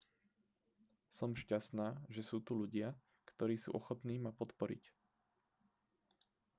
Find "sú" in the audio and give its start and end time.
2.29-2.37, 3.63-3.69